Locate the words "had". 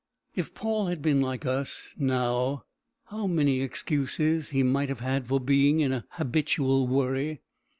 0.87-1.03, 5.01-5.27